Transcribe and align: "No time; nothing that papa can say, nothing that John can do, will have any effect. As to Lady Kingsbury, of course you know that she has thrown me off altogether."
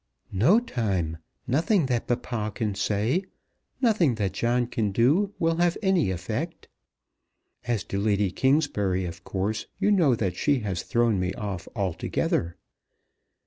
"No 0.33 0.59
time; 0.59 1.17
nothing 1.45 1.85
that 1.85 2.07
papa 2.07 2.51
can 2.55 2.73
say, 2.73 3.25
nothing 3.81 4.15
that 4.15 4.31
John 4.33 4.65
can 4.65 4.91
do, 4.91 5.35
will 5.37 5.57
have 5.57 5.77
any 5.83 6.09
effect. 6.09 6.67
As 7.67 7.83
to 7.83 7.99
Lady 7.99 8.31
Kingsbury, 8.31 9.05
of 9.05 9.23
course 9.23 9.67
you 9.77 9.91
know 9.91 10.15
that 10.15 10.35
she 10.35 10.61
has 10.61 10.81
thrown 10.81 11.19
me 11.19 11.33
off 11.35 11.67
altogether." 11.75 12.57